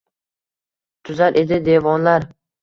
Tuzar 1.09 1.37
edi 1.43 1.61
devonlar. 1.69 2.29